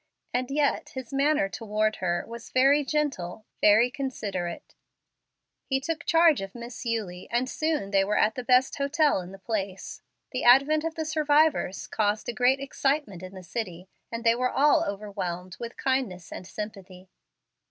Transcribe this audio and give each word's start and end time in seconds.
And 0.33 0.49
yet 0.49 0.89
his 0.95 1.13
manner 1.13 1.47
toward 1.47 1.97
her 1.97 2.25
was 2.27 2.49
very 2.49 2.83
gentle, 2.83 3.45
very 3.61 3.91
considerate. 3.91 4.73
He 5.67 5.79
took 5.79 6.05
charge 6.07 6.41
of 6.41 6.55
Miss 6.55 6.83
Eulie, 6.87 7.27
and 7.29 7.47
soon 7.47 7.91
they 7.91 8.03
were 8.03 8.17
at 8.17 8.33
the 8.33 8.43
best 8.43 8.77
hotel 8.77 9.21
in 9.21 9.31
the 9.31 9.37
place. 9.37 10.01
The 10.31 10.43
advent 10.43 10.83
of 10.83 10.95
the 10.95 11.05
survivors 11.05 11.85
caused 11.85 12.35
great 12.35 12.59
excitement 12.59 13.21
in 13.21 13.35
the 13.35 13.43
city, 13.43 13.89
and 14.11 14.23
they 14.23 14.33
were 14.33 14.49
all 14.49 14.83
overwhelmed 14.83 15.57
with 15.59 15.77
kindness 15.77 16.31
and 16.31 16.47
sympathy. 16.47 17.11